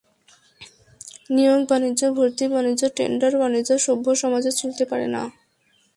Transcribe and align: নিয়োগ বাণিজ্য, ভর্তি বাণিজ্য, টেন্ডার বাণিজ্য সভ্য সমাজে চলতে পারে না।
নিয়োগ 1.29 1.61
বাণিজ্য, 1.69 2.01
ভর্তি 2.17 2.45
বাণিজ্য, 2.47 2.83
টেন্ডার 2.95 3.33
বাণিজ্য 3.37 3.69
সভ্য 3.77 4.05
সমাজে 4.15 4.51
চলতে 4.51 4.83
পারে 4.85 5.07
না। 5.07 5.23